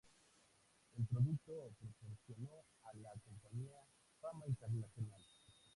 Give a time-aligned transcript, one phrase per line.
[0.97, 3.85] El producto proporcionó a la compañía
[4.19, 5.21] fama internacional.